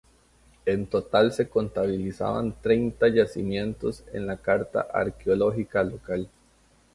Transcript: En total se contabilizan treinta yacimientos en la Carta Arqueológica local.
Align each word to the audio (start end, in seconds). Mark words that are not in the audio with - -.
En 0.65 0.87
total 0.87 1.31
se 1.31 1.47
contabilizan 1.47 2.59
treinta 2.59 3.07
yacimientos 3.07 4.03
en 4.11 4.25
la 4.25 4.37
Carta 4.37 4.87
Arqueológica 4.91 5.83
local. 5.83 6.27